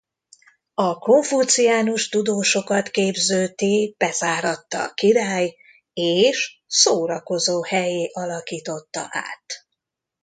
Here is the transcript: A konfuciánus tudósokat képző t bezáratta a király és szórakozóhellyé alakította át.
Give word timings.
A 0.73 0.97
konfuciánus 0.97 2.09
tudósokat 2.09 2.89
képző 2.89 3.47
t 3.53 3.61
bezáratta 3.97 4.83
a 4.83 4.93
király 4.93 5.55
és 5.93 6.57
szórakozóhellyé 6.67 8.09
alakította 8.13 9.07
át. 9.09 9.65